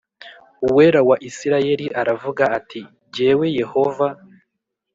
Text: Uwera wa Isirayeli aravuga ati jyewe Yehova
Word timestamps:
Uwera 0.67 0.99
wa 1.09 1.17
Isirayeli 1.29 1.85
aravuga 2.01 2.43
ati 2.57 2.81
jyewe 3.13 3.45
Yehova 3.59 4.07